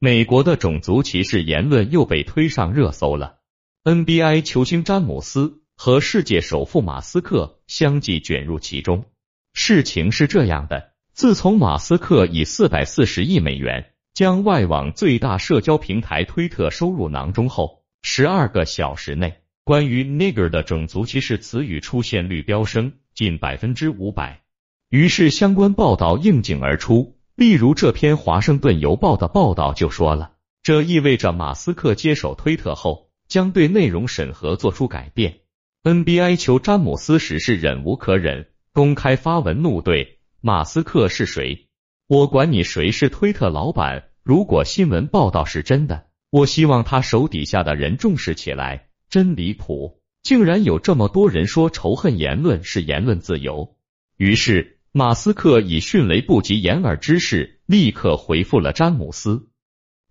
[0.00, 3.38] 美国的种族歧视言论又被推上热搜了。
[3.82, 9.06] NBA 球星詹姆斯和世界首富马斯克相继卷入其中。
[9.54, 24.42] 事情是这样的，自从马斯克以四百四十亿美元将外网最大社交平台推特收入囊中后，十二个小时内，关于 nigger 的种族歧视词语出现率飙升近百分之五百。
[24.90, 27.17] 于是相关报道应景而出。
[27.38, 30.32] 例如这篇华盛顿邮报的报道就说了，
[30.64, 35.38] 这意味着马斯克接手推特后将对内容审核做出改变。
[35.84, 41.68] NBA 球詹姆斯时是忍无可忍，公开发文怒怼马斯克是谁？
[42.08, 44.08] 我管你谁是推特老板！
[44.24, 48.88] 如果新闻报道是真的，我希望他手底下的人重视起来。
[49.08, 53.76] 真离谱，竟然有这么多人说仇恨言论是言论自由。
[54.16, 54.77] 于是。
[54.92, 59.48] 马斯克以迅雷不及掩耳之势，立刻回复了詹姆斯，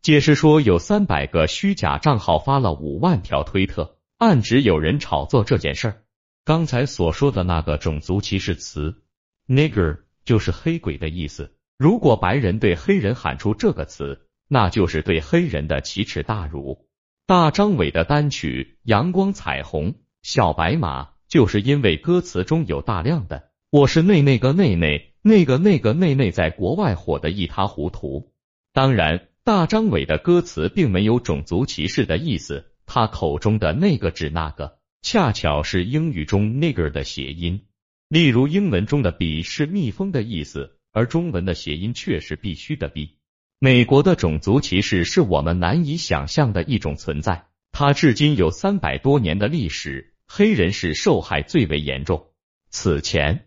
[0.03, 6.03] 解释说有三百个虚假账号发了五万条推特，暗指有人炒作这件事儿。
[6.45, 9.01] 刚才所说的那个种族歧视词
[9.47, 11.55] “nigger” 就是黑鬼的意思。
[11.79, 16.87] 如果白人对黑人喊出这个词，那就是对黑人的奇耻大辱。
[17.25, 23.49] 大张伟的单曲《阳光彩虹小白马》就是因为歌词中有大量的。
[23.69, 28.31] 我是内那个内内那个那个内内在国外火得一塌糊涂。
[28.71, 37.65] 当然，大张伟的歌词并没有种族歧视的意思，他口中的那个指那个，恰巧是英语中 nigger 的谐音。
[38.07, 43.17] 例如，英文中的笔是蜜蜂的意思，而中文的谐音却是必须的必。
[43.59, 52.27] 美国的种族歧视是我们难以想象的一种存在，它至今有三百多年的历史，黑人是受害最为严重。
[52.69, 53.43] 此前。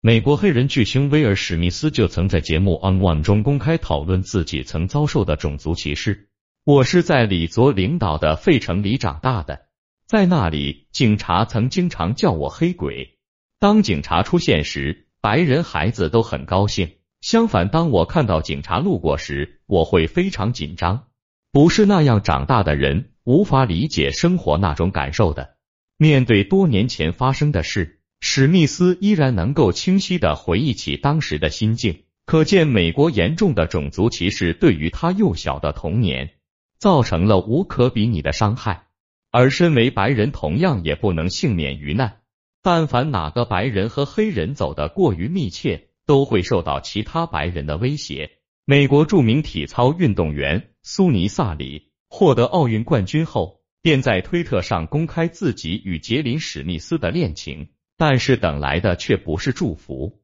[0.00, 6.28] 美国黑人巨星威尔史密斯就曾在节目《On One》中公开讨论自己曾遭受的种族歧视。
[6.64, 9.62] 我是在李佐领导的费城里长大的，
[10.06, 13.18] 在那里，警察曾经常叫我黑鬼。
[13.58, 16.92] 当警察出现时，白人孩子都很高兴。
[17.20, 21.08] 相反，当我看到警察路过时，我会非常紧张。
[21.50, 25.56] 不是那样长大的人无法理解生活那种感受的。
[25.96, 27.97] 面对多年前发生的事。
[28.20, 36.34] 史密斯依然能够清晰的回忆起当时的心境，可见美国严重的种族歧视对于他幼小的童年
[36.78, 38.86] 造成了无可比拟的伤害。
[39.30, 42.20] 而身为白人，同样也不能幸免于难。
[42.62, 48.30] 但凡哪个白人和黑人走得过于密切，都会受到其他白人的威胁。
[48.64, 57.68] 美国著名体操运动员苏尼萨里获得奥运冠军后，便在推特上公开自己与杰林史密斯的恋情。
[57.98, 60.20] 但是等来的却不是祝福，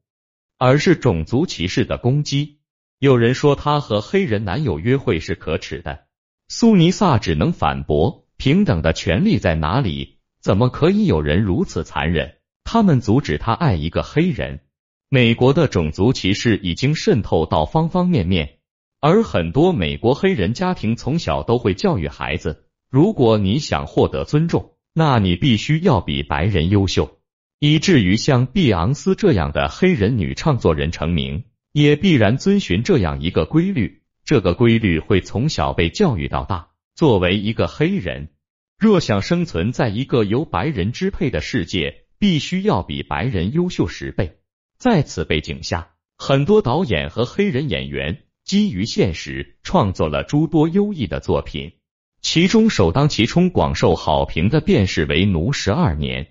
[0.57, 2.59] 而是种族歧视的攻击。
[2.99, 6.05] 有人说她和黑人男友约会是可耻的，
[6.47, 10.19] 苏尼萨只能反驳：平等的权利在哪里？
[10.39, 12.37] 怎么可以有人如此残忍？
[12.63, 14.61] 他们阻止他爱一个黑人。
[15.09, 18.59] 美国的种族歧视已经渗透到方方面面，
[19.01, 27.19] 而很多美国黑人家庭从小都会教育孩子：如果你想获得尊重，那你必须要比白人优秀。
[27.59, 34.01] 以至于像碧昂斯这样的黑人女唱作人成名，也必然遵循这样一个规律。
[34.23, 36.69] 这个规律会从小被教育到大。
[36.95, 38.29] 作为一个黑人，
[38.77, 44.37] 若想生存在一个由白人支配的世界，必须要比白人优秀十倍。
[44.77, 51.73] 在此背景下，很多导演和黑人演员基于现实创作了诸多优异的作品，
[52.21, 56.23] 其中首当其冲、广受好评的便是《为奴十二年》。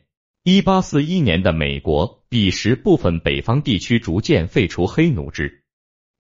[0.46, 5.62] 一八四一年的美国，彼时部分北方地区逐渐废除黑奴制，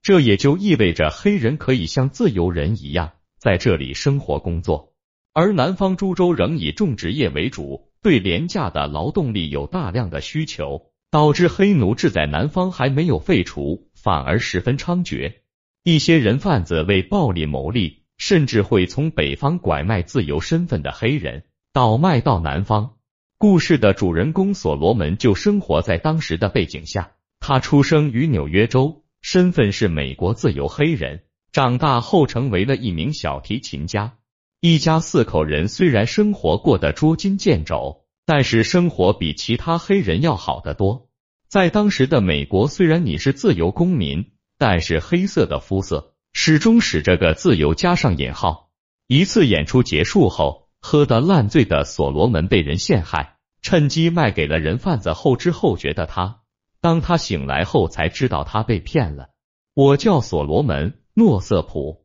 [0.00, 4.94] 这也就意味着黑人可以像自由人一样在这里生活工作。
[5.34, 15.34] 而南方诸州仍以种植业为主，对廉价的劳动力有大量的需求，导致黑奴制在南方还没有废除，反而十分猖獗。
[15.82, 21.42] 一些人贩子为暴利牟利，甚至会从北方拐卖自由身份的黑人，
[21.74, 22.92] 倒卖到南方。
[23.38, 27.12] 故事的主人公所罗门就生活在当时的背景下。
[27.40, 31.24] 他出生于纽约州，身份是美国自由黑人。
[31.52, 34.14] 长大后成为了一名小提琴家。
[34.60, 41.08] 一家四口人虽然生活过得捉襟见肘，但是生活比其他黑人要好得多。
[41.48, 48.70] 在当时的美国，虽然你是自由公民，但是黑色的肤色始终使这个自由加上引号。
[49.06, 53.38] 一次演出结束后，喝得烂醉的所罗门被人陷害。
[53.62, 56.42] 趁机卖给了人贩子，后知后觉的他，
[56.82, 59.30] 当他醒来后才知道他被骗了。
[59.72, 62.04] 我叫所罗门·诺瑟普。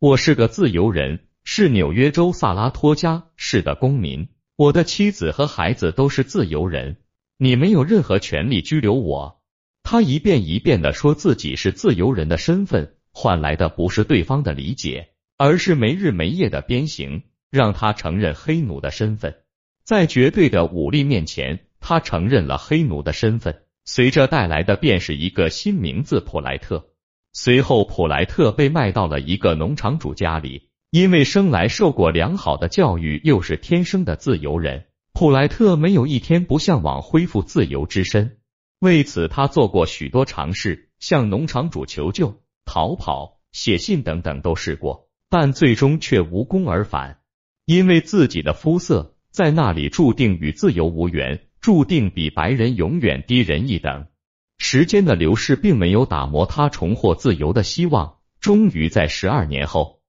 [0.00, 6.96] 我是个自由人，是纽约州萨拉托加市的公民，我的妻子和孩子都是自由人，
[7.36, 9.40] 你没有任何权利拘留我。
[9.84, 19.36] 他一遍一遍的说自己是自由人的身份，换来的不是对方的理解，而是没日没夜的鞭刑，让他承认黑奴的身份。
[19.84, 26.90] 在绝对的武力面前，他承认了黑奴的身份，随着带来的便是一个新名字普莱特。
[27.32, 30.68] 随后，普莱特被卖到了一个农场主家里。
[30.90, 38.38] 因为生来受过良好的教育，又是天生的自由人，普莱特没有一天不向往恢复自由之身。
[38.78, 47.17] 为此，他做过许多尝试，向农场主求救、逃跑、写信等等都试过，但最终却无功而返。
[47.68, 54.06] 因为自己的肤色在那里注定与自由无缘，注定比白人永远低人一等。
[54.56, 58.20] 时间的流逝并没有打磨他重获自由的希望。
[58.40, 60.00] 终于在十二年后，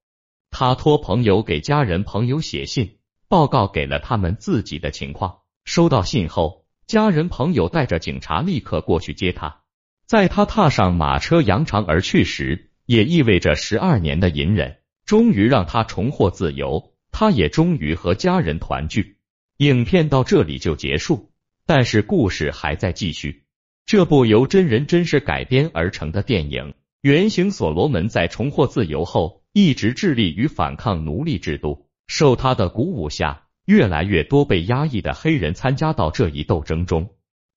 [0.50, 5.40] 他托朋友给家人朋友写信，报告给了他们自己的情况。
[5.66, 9.64] 收到信后，家人朋友带着警察立刻过去接他。
[10.06, 16.94] 在他踏上马车扬长而去时，也意味着十二年的隐忍终于让他重获自由。
[17.12, 19.18] 他也终于和家人团聚。
[19.58, 21.32] 影片到这里就结束，
[21.66, 23.44] 但是故事还在继续。
[23.86, 31.88] 这部由真人真事改编而成的电影，原型所罗门在重获自由后，一直致力于反抗奴隶制度。
[32.08, 37.10] 受他的鼓舞下，越来越多被压抑的黑人参加到这一斗争中。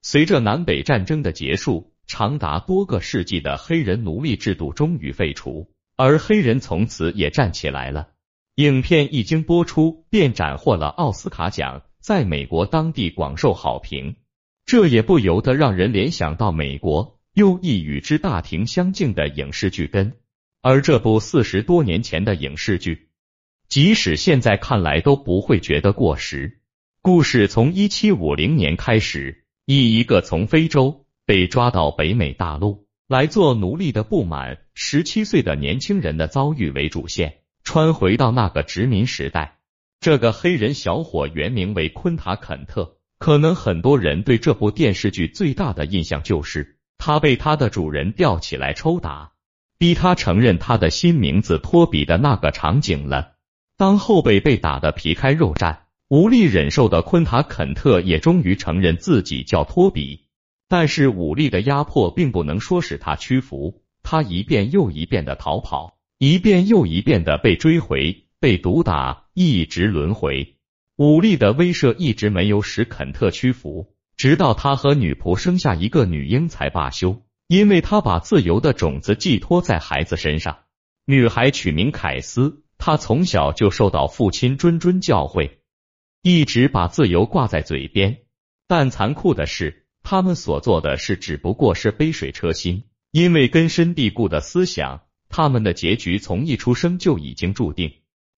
[0.03, 8.09] 随着南北战争的结束，长达多个世纪的黑人奴隶制度终于废除，而黑人从此也站起来了。
[8.63, 14.15] 影片一经播出，便斩获了奥斯卡奖，在美国当地广受好评。
[14.65, 20.13] 这也不由得让人联想到美国又一与之大庭相径的影视剧根，
[20.61, 23.09] 而这部四十多年前的影视剧，
[23.69, 26.61] 即使现在看来都不会觉得过时。
[27.01, 39.59] 故事从一七五零年开始，以一个从非洲被抓到北美大陆来做奴隶的不满十七岁的年轻人的遭遇为主线，穿回到那个殖民时代。
[40.01, 42.97] 这个黑人小伙原名为昆塔肯特。
[43.19, 49.31] 可能很多人对这部电视剧最大的印象就是他被他的主人吊起来抽打，
[49.79, 53.35] 逼他承认他的新名字托比的那个场景了。
[53.77, 60.27] 当后背被打得皮开肉绽、无力忍受的昆塔肯特也终于承认自己叫托比，
[60.69, 70.55] 但是武力的压迫并不能说使他屈服，他一遍又一遍的逃跑，一遍又一遍的被追回、被毒打，一直轮回。
[70.95, 80.61] 武力的威慑一直没有使肯特屈服，直到他和女仆生下一个女婴才罢休，因为他把自由的种子寄托在孩子身上。
[81.07, 85.51] 女孩取名凯斯，她从小就受到父亲谆谆教诲，
[86.23, 88.19] 一直把自由挂在嘴边。
[88.69, 95.03] 但残酷的是，他们所做的事只不过是杯水车薪，因为根深蒂固的思想，
[95.33, 97.93] 他们的结局从一出生就已经注定。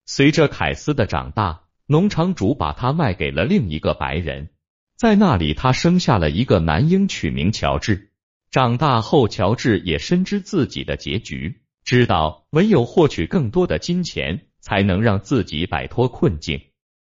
[0.07, 1.61] 随着凯斯的长大。
[1.87, 4.49] 农场主把他卖给了另一个白人，
[4.95, 8.09] 在那里他生下了一个男婴，取名乔治。
[8.49, 16.59] 长大后，乔治也深知自己的结局，知道唯有获取更多的金钱，才能让自己摆脱困境。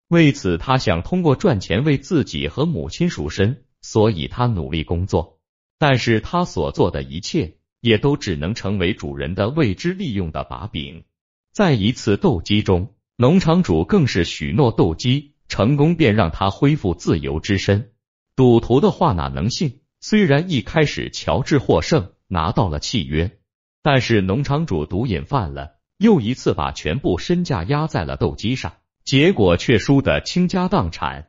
[0.09, 5.39] 为此，他想通过赚钱为自己和母亲赎身，所以他努力工作。
[5.79, 11.03] 但是他所做的一切，也都只能成为主人的未知利用的把柄。
[11.51, 12.95] 在一次斗鸡中。
[13.15, 17.91] 农场主更是许诺斗鸡成功便让他恢复自由之身。
[18.35, 19.81] 赌徒的话哪能信？
[20.01, 23.37] 虽然一开始乔治获胜拿到了契约，
[23.83, 28.73] 但是农场主毒瘾犯了，又一次把全部身价压在了斗鸡上，
[29.05, 31.27] 结果却输得倾家荡产。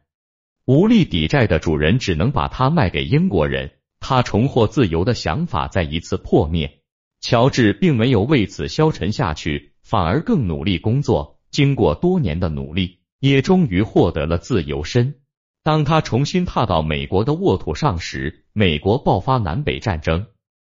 [0.64, 3.72] 无力抵债的主人只能把它卖给英国人，
[4.06, 6.82] 他重获自由的想法再一次破灭。
[7.22, 11.40] 乔治并没有为此消沉下去，反而更努力工作。
[11.50, 15.14] 经过多年的努力，也终于获得了自由身。
[15.62, 20.26] 当他重新踏到美国的沃土上时，美国爆发南北战争，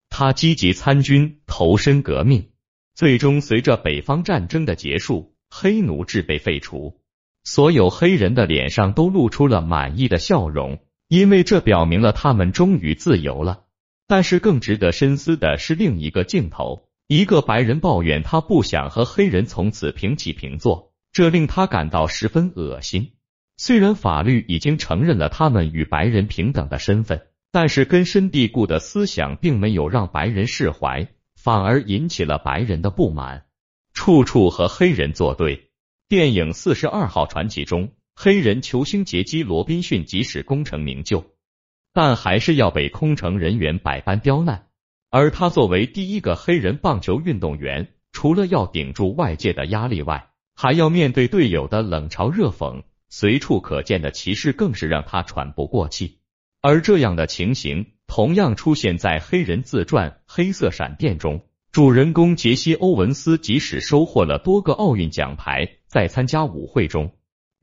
[0.09, 2.49] 他积极参军，投身革命。
[2.95, 7.01] 最终，随着北方战争的结束，黑奴制被废除，
[7.43, 13.65] 所有黑人的脸上都露出了满意的笑容，因为这表明了他们终于自由了。
[14.07, 16.87] 但是，更值得深思的是另一个镜头。
[17.07, 23.13] 一个白人抱怨，他不想和黑人从此平起平坐，这令他感到十分恶心。
[23.57, 33.45] 虽然法律已经承认了他们与白人平等的身份，但是根深蒂固的思想并没有让白人释怀，反而引起了白人的不满。
[33.93, 35.71] 处处和黑人作对。
[36.09, 41.23] 电影《四十二号传奇》中，黑人球星杰基·罗宾逊即使功成名就，
[41.93, 44.69] 但还是要被空乘人员百般刁难。
[45.11, 56.17] 而他作为第一个黑人棒球运动员，除了要顶住外界的压力外，还要面对队友的冷嘲热讽，随处可见的歧视更是让他喘不过气。
[56.59, 61.45] 而这样的情形同样出现在黑人自传《黑色闪电》中。
[61.71, 67.11] 主人公杰西·欧文斯即使收获了多个奥运奖牌，在参加舞会中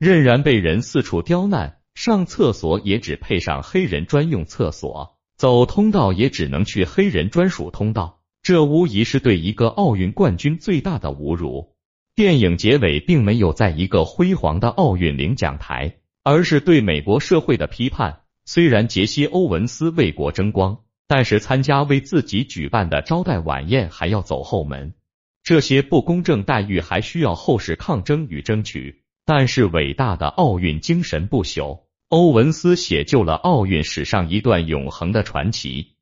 [0.05, 8.21] 仍然被人四处刁难，上厕所也只配上黑人专用厕所，走通道也只能去黑人专属通道。
[8.43, 11.73] 这无疑是对一个奥运冠军最大的侮辱。
[12.13, 18.19] 电影结尾并没有在一个辉煌的奥运领奖台，而是对美国社会的批判。
[18.45, 20.77] 虽然杰西·欧文斯为国争光。
[21.07, 24.95] 但是参加为自己举办的招待晚宴还要走后门，
[25.43, 29.03] 这些不公正待遇还需要后世抗争与争取。
[29.25, 35.95] 但是伟大的奥运精神不朽，欧文斯写就了奥运史上一段永恒的传奇。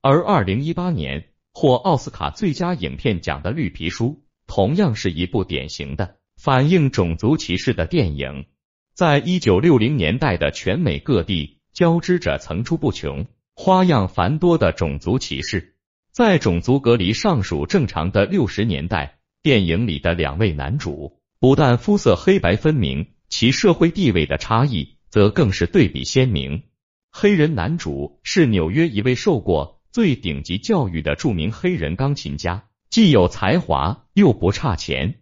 [0.00, 4.06] 而二零一八年获奥斯卡最佳影片奖的《绿皮书》
[4.46, 8.46] 同样是一部典型的反映种族歧视的电影，
[8.94, 13.26] 在一九六零年代的全美各地交织着层出不穷。
[13.54, 15.76] 花样繁多的种族歧视，
[16.10, 26.62] 在种族隔离尚属正常的六十年代，电影里的两位男主不但肤色黑白分明，其社会地位的差异则更是对比鲜明。
[27.10, 35.14] 黑人男主是纽约一位受过最顶级教育的著名黑人钢琴家，既有才华又不差钱；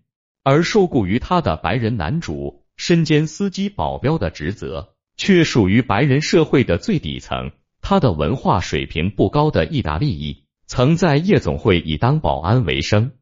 [0.44, 7.50] 而受雇于他的白人男主身兼司机、保镖的职责，却属于白人社会的最底层。
[7.80, 13.12] 他的文化水平不高的意大利裔，曾在夜总会以当保安为生。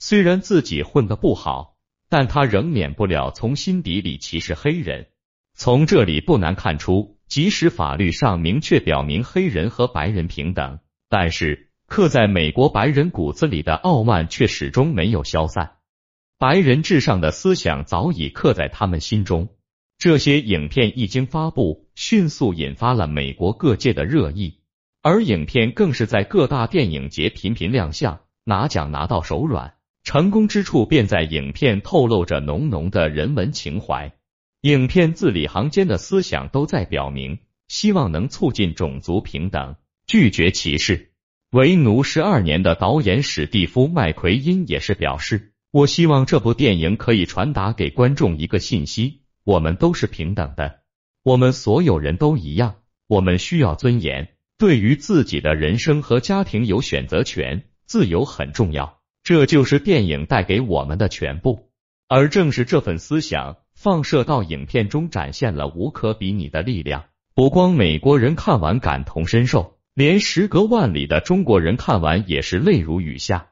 [0.00, 1.67] 虽然自己混得不好，
[2.08, 5.06] 但他仍免不了从心底里歧视黑人。
[5.54, 15.72] 从这里不难看出，即使法律上明确表明黑人和白人平等，但是刻在美国白人骨子里的傲慢却始终没有消散。
[16.38, 19.48] 白人至上的思想早已刻在他们心中。
[19.98, 24.60] 这些影片一经发布，迅速引发了美国各界的热议，
[25.02, 29.74] 而影片更是在各大电影节频频亮相，拿奖拿到手软。
[30.08, 34.14] 成功之处便在影片透露着浓浓的人文情怀，
[34.62, 41.10] 影片字里行间的思想都在表明，希望能促进种族平等，拒绝歧视。
[41.50, 50.80] 为奴十二年的导演史蒂夫·麦奎因也是表示：“我希望这部电影可以传达给观众一个信息。”我们都是平等的，
[51.22, 52.76] 我们所有人都一样，
[53.08, 58.97] 我们需要尊严，对于自己的人生和家庭有选择权，自由很重要，
[59.28, 61.68] 这就是电影带给我们的全部。
[62.08, 67.04] 而正是这份思想放射到影片中，展现了无可比拟的力量。
[67.34, 73.50] 不光美国人看完感同身受，连时隔万里的中国人看完也是泪如雨下。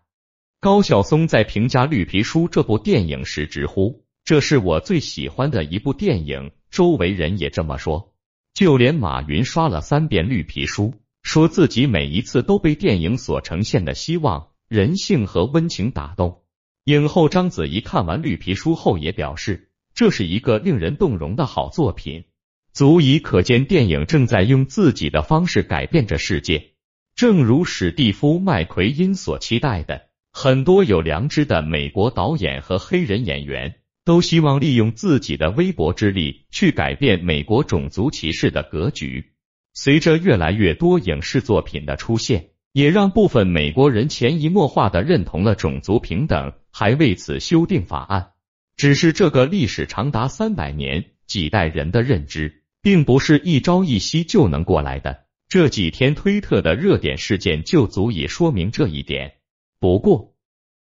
[0.63, 4.03] 高晓松在评价《绿皮书》这部电影时直呼。
[4.25, 8.15] 这是我最喜欢的一部电影，周围人也这么说，
[8.55, 10.85] 就连马云刷了三遍《绿皮书》，
[11.23, 16.43] 说自己每一次都被电影所呈现的希望、人性和温情打动。
[16.85, 22.25] 影后章子怡看完《绿皮书》后也表示，这是一个令人动容的好作品，
[22.73, 26.73] 足以可见电影正在用自己的方式改变着世界。
[27.15, 33.77] 正如史蒂夫·麦奎因所期待的，很多有良知的美国导演和黑人演员。
[34.07, 39.33] 都希望利用自己的微薄之力去改变美国种族歧视的格局。
[39.75, 48.33] 随着越来越多影视作品的出现，也让部分美国人潜移默化的认同了种族平等，还为此修订法案。
[48.77, 55.25] 只是这个历史长达三百年、几代人的认知，并不是一朝一夕就能过来的。
[55.49, 59.37] 这几天推特的热点事件就足以说明这一点。
[59.81, 60.35] 不过，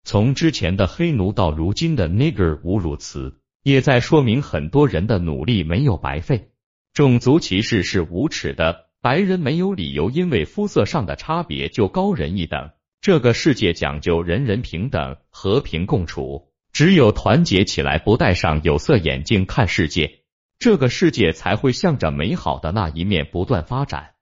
[0.02, 6.48] 从之前的黑奴到如今的 nigger 侮辱词，也在说明很多人的努力没有白费。
[6.92, 12.70] 种族歧视是无耻的，白人没有理由因为肤色上的差别就高人一等。
[13.00, 20.22] 这个世界讲究人人平等、和平共处，只有团结起来，不戴上有色眼镜看世界，
[20.58, 24.15] 这个世界才会向着美好的那一面不断发展。